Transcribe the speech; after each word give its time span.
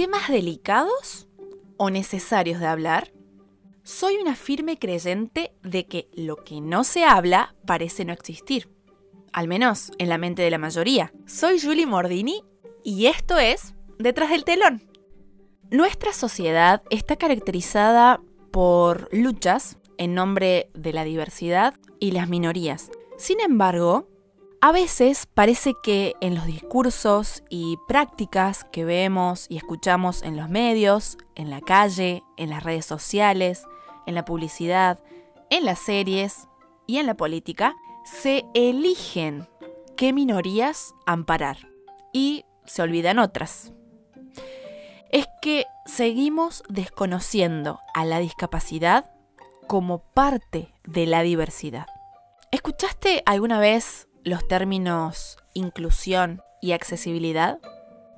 temas 0.00 0.28
delicados 0.30 1.28
o 1.76 1.90
necesarios 1.90 2.58
de 2.58 2.66
hablar, 2.66 3.12
soy 3.82 4.16
una 4.16 4.34
firme 4.34 4.78
creyente 4.78 5.52
de 5.62 5.84
que 5.84 6.08
lo 6.14 6.36
que 6.36 6.62
no 6.62 6.84
se 6.84 7.04
habla 7.04 7.54
parece 7.66 8.06
no 8.06 8.14
existir. 8.14 8.70
Al 9.34 9.46
menos 9.46 9.92
en 9.98 10.08
la 10.08 10.16
mente 10.16 10.40
de 10.40 10.50
la 10.50 10.56
mayoría. 10.56 11.12
Soy 11.26 11.60
Julie 11.60 11.84
Mordini 11.84 12.42
y 12.82 13.08
esto 13.08 13.38
es 13.38 13.74
Detrás 13.98 14.30
del 14.30 14.44
telón. 14.44 14.82
Nuestra 15.70 16.14
sociedad 16.14 16.82
está 16.88 17.16
caracterizada 17.16 18.22
por 18.50 19.06
luchas 19.12 19.76
en 19.98 20.14
nombre 20.14 20.68
de 20.72 20.94
la 20.94 21.04
diversidad 21.04 21.74
y 21.98 22.12
las 22.12 22.26
minorías. 22.26 22.90
Sin 23.18 23.38
embargo, 23.38 24.08
a 24.62 24.72
veces 24.72 25.26
parece 25.26 25.74
que 25.82 26.14
en 26.20 26.34
los 26.34 26.44
discursos 26.44 27.42
y 27.48 27.78
prácticas 27.88 28.64
que 28.64 28.84
vemos 28.84 29.46
y 29.48 29.56
escuchamos 29.56 30.22
en 30.22 30.36
los 30.36 30.50
medios, 30.50 31.16
en 31.34 31.48
la 31.48 31.62
calle, 31.62 32.22
en 32.36 32.50
las 32.50 32.62
redes 32.62 32.84
sociales, 32.84 33.64
en 34.06 34.14
la 34.14 34.26
publicidad, 34.26 35.02
en 35.48 35.64
las 35.64 35.78
series 35.78 36.46
y 36.86 36.98
en 36.98 37.06
la 37.06 37.16
política, 37.16 37.74
se 38.04 38.44
eligen 38.54 39.48
qué 39.96 40.12
minorías 40.12 40.94
amparar 41.06 41.68
y 42.12 42.44
se 42.66 42.82
olvidan 42.82 43.18
otras. 43.18 43.72
Es 45.10 45.26
que 45.40 45.64
seguimos 45.86 46.62
desconociendo 46.68 47.80
a 47.94 48.04
la 48.04 48.18
discapacidad 48.18 49.10
como 49.66 50.00
parte 50.12 50.74
de 50.84 51.06
la 51.06 51.22
diversidad. 51.22 51.86
¿Escuchaste 52.52 53.22
alguna 53.26 53.58
vez 53.58 54.08
los 54.24 54.46
términos 54.48 55.38
inclusión 55.54 56.42
y 56.60 56.72
accesibilidad? 56.72 57.58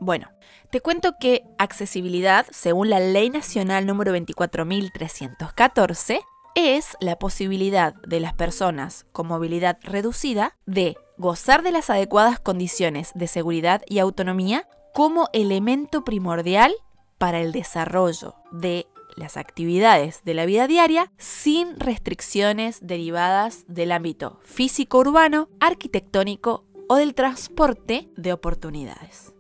Bueno, 0.01 0.29
te 0.71 0.81
cuento 0.81 1.15
que 1.21 1.45
accesibilidad, 1.59 2.47
según 2.51 2.91
la 2.91 2.99
Ley 2.99 3.31
Nacional 3.31 3.87
número 3.87 4.17
24.314, 4.17 6.21
es 6.55 6.97
la 7.01 7.19
posibilidad 7.19 7.95
de 8.07 8.21
las 8.21 8.35
personas 8.35 9.07
con 9.13 9.27
movilidad 9.27 9.79
reducida 9.83 10.57
de 10.67 10.97
gozar 11.17 11.63
de 11.63 11.73
las 11.73 11.89
adecuadas 11.89 12.41
condiciones 12.41 13.13
de 13.15 13.27
seguridad 13.27 13.83
y 13.87 13.99
autonomía 13.99 14.69
como 14.93 15.29
elemento 15.33 16.05
primordial 16.05 16.75
para 17.19 17.41
el 17.41 17.53
desarrollo 17.53 18.35
de 18.51 18.87
las 19.17 19.37
actividades 19.37 20.23
de 20.25 20.35
la 20.35 20.47
vida 20.47 20.67
diaria 20.67 21.13
sin 21.19 21.79
restricciones 21.79 22.79
derivadas 22.83 23.65
del 23.69 23.93
ámbito 23.93 24.41
físico-urbano, 24.45 25.49
arquitectónico 25.61 26.65
o 26.89 26.97
del 26.97 27.15
transporte 27.15 28.09
de 28.17 28.33
oportunidades. 28.33 29.33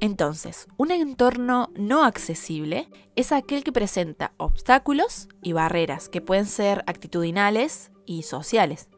Entonces, 0.00 0.66
un 0.78 0.90
entorno 0.90 1.70
no 1.76 2.04
accesible 2.04 2.88
es 3.16 3.32
aquel 3.32 3.62
que 3.62 3.72
presenta 3.72 4.32
obstáculos 4.38 5.28
y 5.42 5.52
barreras 5.52 6.08
que 6.08 6.22
pueden 6.22 6.46
ser 6.46 6.82
actitudinales 6.86 7.90
y 8.06 8.22
sociales. 8.22 8.88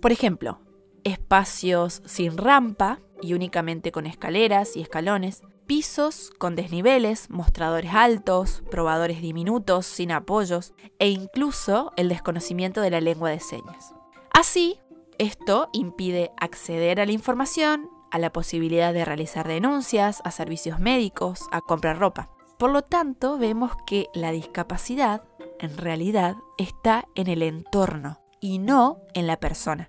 Por 0.00 0.12
ejemplo, 0.12 0.60
espacios 1.04 2.02
sin 2.06 2.38
rampa 2.38 3.00
y 3.20 3.34
únicamente 3.34 3.92
con 3.92 4.06
escaleras 4.06 4.76
y 4.76 4.80
escalones, 4.80 5.42
pisos 5.66 6.30
con 6.38 6.56
desniveles, 6.56 7.30
mostradores 7.30 7.92
altos, 7.94 8.62
probadores 8.70 9.20
diminutos, 9.20 9.86
sin 9.86 10.12
apoyos 10.12 10.74
e 10.98 11.08
incluso 11.08 11.92
el 11.96 12.08
desconocimiento 12.08 12.80
de 12.80 12.90
la 12.90 13.00
lengua 13.00 13.30
de 13.30 13.40
señas. 13.40 13.94
Así, 14.32 14.78
esto 15.18 15.68
impide 15.72 16.32
acceder 16.36 17.00
a 17.00 17.06
la 17.06 17.12
información, 17.12 17.88
a 18.10 18.18
la 18.18 18.32
posibilidad 18.32 18.92
de 18.92 19.04
realizar 19.04 19.46
denuncias, 19.48 20.20
a 20.24 20.30
servicios 20.30 20.78
médicos, 20.78 21.40
a 21.52 21.60
comprar 21.60 21.98
ropa. 21.98 22.30
Por 22.58 22.70
lo 22.70 22.82
tanto, 22.82 23.38
vemos 23.38 23.72
que 23.86 24.08
la 24.14 24.30
discapacidad 24.32 25.22
en 25.58 25.76
realidad 25.76 26.36
está 26.58 27.06
en 27.14 27.28
el 27.28 27.42
entorno 27.42 28.20
y 28.40 28.58
no 28.58 29.00
en 29.14 29.26
la 29.26 29.38
persona, 29.38 29.88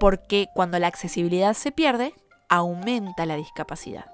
porque 0.00 0.48
cuando 0.54 0.78
la 0.78 0.86
accesibilidad 0.86 1.54
se 1.54 1.72
pierde, 1.72 2.14
aumenta 2.48 3.26
la 3.26 3.36
discapacidad. 3.36 4.13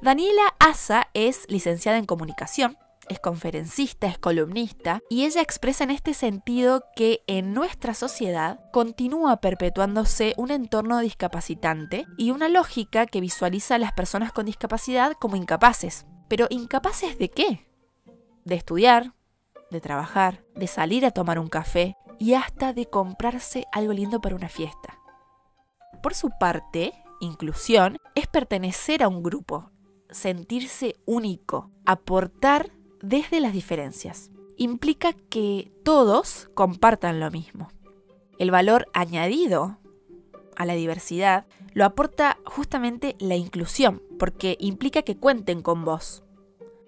Daniela 0.00 0.54
Asa 0.60 1.08
es 1.12 1.44
licenciada 1.48 1.98
en 1.98 2.06
comunicación, 2.06 2.78
es 3.08 3.18
conferencista, 3.18 4.06
es 4.06 4.16
columnista, 4.16 5.00
y 5.10 5.24
ella 5.24 5.42
expresa 5.42 5.82
en 5.82 5.90
este 5.90 6.14
sentido 6.14 6.84
que 6.94 7.24
en 7.26 7.52
nuestra 7.52 7.94
sociedad 7.94 8.60
continúa 8.72 9.40
perpetuándose 9.40 10.34
un 10.36 10.52
entorno 10.52 11.00
discapacitante 11.00 12.06
y 12.16 12.30
una 12.30 12.48
lógica 12.48 13.06
que 13.06 13.20
visualiza 13.20 13.74
a 13.74 13.78
las 13.78 13.92
personas 13.92 14.30
con 14.32 14.46
discapacidad 14.46 15.14
como 15.14 15.34
incapaces. 15.34 16.06
Pero 16.28 16.46
incapaces 16.48 17.18
de 17.18 17.30
qué? 17.30 17.66
De 18.44 18.54
estudiar, 18.54 19.14
de 19.72 19.80
trabajar, 19.80 20.44
de 20.54 20.68
salir 20.68 21.06
a 21.06 21.10
tomar 21.10 21.40
un 21.40 21.48
café 21.48 21.96
y 22.20 22.34
hasta 22.34 22.72
de 22.72 22.86
comprarse 22.86 23.66
algo 23.72 23.92
lindo 23.92 24.20
para 24.20 24.36
una 24.36 24.48
fiesta. 24.48 24.96
Por 26.04 26.14
su 26.14 26.30
parte, 26.38 26.92
inclusión 27.20 27.98
es 28.14 28.28
pertenecer 28.28 29.02
a 29.02 29.08
un 29.08 29.24
grupo, 29.24 29.72
sentirse 30.10 30.96
único, 31.04 31.70
aportar 31.84 32.70
desde 33.00 33.40
las 33.40 33.52
diferencias. 33.52 34.30
Implica 34.56 35.12
que 35.12 35.70
todos 35.84 36.50
compartan 36.54 37.20
lo 37.20 37.30
mismo. 37.30 37.68
El 38.38 38.50
valor 38.50 38.86
añadido 38.92 39.78
a 40.56 40.66
la 40.66 40.74
diversidad 40.74 41.46
lo 41.72 41.84
aporta 41.84 42.38
justamente 42.44 43.16
la 43.20 43.36
inclusión, 43.36 44.02
porque 44.18 44.56
implica 44.58 45.02
que 45.02 45.16
cuenten 45.16 45.62
con 45.62 45.84
vos. 45.84 46.24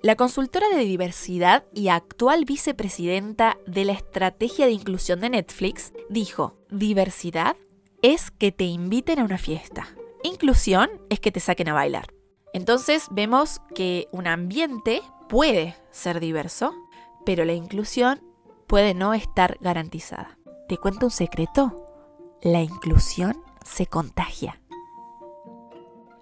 La 0.02 0.16
consultora 0.16 0.68
de 0.70 0.84
diversidad 0.84 1.64
y 1.74 1.88
actual 1.88 2.44
vicepresidenta 2.46 3.58
de 3.66 3.84
la 3.84 3.92
estrategia 3.92 4.66
de 4.66 4.72
inclusión 4.72 5.20
de 5.20 5.30
Netflix 5.30 5.92
dijo, 6.08 6.56
diversidad 6.70 7.56
es 8.02 8.30
que 8.30 8.50
te 8.50 8.64
inviten 8.64 9.18
a 9.18 9.24
una 9.24 9.38
fiesta. 9.38 9.88
Inclusión 10.22 10.90
es 11.10 11.20
que 11.20 11.30
te 11.30 11.40
saquen 11.40 11.68
a 11.68 11.74
bailar. 11.74 12.06
Entonces 12.52 13.06
vemos 13.10 13.60
que 13.74 14.08
un 14.12 14.26
ambiente 14.26 15.02
puede 15.28 15.76
ser 15.90 16.20
diverso, 16.20 16.74
pero 17.24 17.44
la 17.44 17.52
inclusión 17.52 18.20
puede 18.66 18.94
no 18.94 19.14
estar 19.14 19.58
garantizada. 19.60 20.38
¿Te 20.68 20.76
cuento 20.76 21.06
un 21.06 21.12
secreto? 21.12 21.86
La 22.42 22.62
inclusión 22.62 23.42
se 23.64 23.86
contagia. 23.86 24.60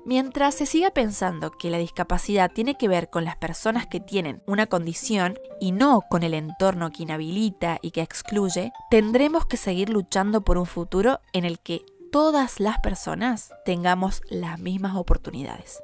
Mientras 0.05 0.55
se 0.55 0.65
siga 0.65 0.91
pensando 0.91 1.51
que 1.51 1.69
la 1.69 1.77
discapacidad 1.77 2.51
tiene 2.51 2.77
que 2.77 2.89
ver 2.89 3.11
con 3.11 3.27
las 3.27 3.37
personas 3.37 3.87
que 3.87 4.01
tienen 4.01 4.43
una 4.47 4.67
condición 4.67 5.39
y 5.61 5.73
no 5.73 6.01
con 6.09 6.23
el 6.23 6.33
entorno 6.33 6.91
que 6.91 7.03
inhabilita 7.03 7.79
y 7.83 7.91
que 7.91 8.01
excluye, 8.01 8.73
tendremos 8.91 9.45
que 9.45 9.59
seguir 9.59 9.91
luchando 9.91 10.41
por 10.41 10.57
un 10.57 10.65
futuro 10.65 11.21
en 11.35 11.45
el 11.45 11.61
que 11.61 11.85
todas 12.11 12.59
las 12.59 12.79
personas 12.79 13.53
tengamos 13.67 14.23
las 14.31 14.59
mismas 14.59 14.97
oportunidades. 14.97 15.83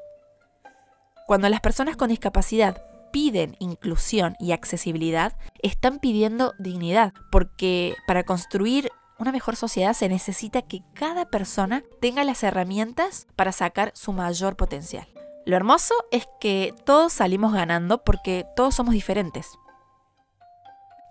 Cuando 1.27 1.49
las 1.49 1.61
personas 1.61 1.97
con 1.97 2.11
discapacidad 2.11 2.83
piden 3.11 3.57
inclusión 3.61 4.35
y 4.41 4.53
accesibilidad, 4.53 5.37
están 5.63 5.99
pidiendo 6.01 6.53
dignidad, 6.59 7.15
porque 7.31 7.95
para 8.07 8.25
construir 8.25 8.91
una 9.19 9.33
mejor 9.33 9.57
sociedad 9.57 9.95
se 9.95 10.09
necesita 10.09 10.63
que 10.63 10.83
cada 10.95 11.31
persona 11.31 11.83
tenga 12.01 12.25
las 12.25 12.43
herramientas 12.43 13.27
para 13.37 13.53
sacar 13.53 13.93
su 13.95 14.13
mayor 14.13 14.57
potencial. 14.57 15.07
Lo 15.47 15.57
hermoso 15.57 15.95
es 16.11 16.27
que 16.41 16.75
todos 16.85 17.13
salimos 17.13 17.53
ganando 17.53 18.03
porque 18.03 18.45
todos 18.57 18.75
somos 18.75 18.95
diferentes. 18.95 19.49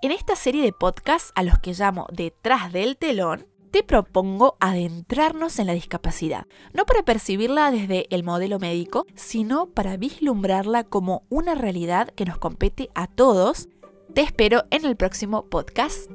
En 0.01 0.11
esta 0.11 0.35
serie 0.35 0.63
de 0.63 0.73
podcasts 0.73 1.31
a 1.35 1.43
los 1.43 1.59
que 1.59 1.73
llamo 1.73 2.07
Detrás 2.11 2.73
del 2.73 2.97
telón, 2.97 3.47
te 3.73 3.81
propongo 3.81 4.55
adentrarnos 4.59 5.57
en 5.57 5.65
la 5.65 5.73
discapacidad, 5.73 6.45
no 6.73 6.85
para 6.85 7.01
percibirla 7.01 7.71
desde 7.71 8.05
el 8.11 8.23
modelo 8.23 8.59
médico, 8.59 9.07
sino 9.15 9.65
para 9.65 9.97
vislumbrarla 9.97 10.83
como 10.83 11.23
una 11.29 11.55
realidad 11.55 12.09
que 12.09 12.23
nos 12.23 12.37
compete 12.37 12.91
a 12.93 13.07
todos. 13.07 13.69
Te 14.13 14.21
espero 14.21 14.65
en 14.69 14.85
el 14.85 14.95
próximo 14.95 15.45
podcast. 15.49 16.07